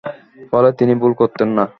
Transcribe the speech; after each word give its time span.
ফলে 0.51 0.69
তিনি 0.79 0.93
ভূল 0.95 1.11
করতেন 1.13 1.49
না। 1.57 1.65